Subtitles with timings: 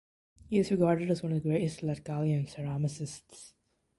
[0.49, 3.53] He is regarded as one of the greatest Latgalian ceramicists.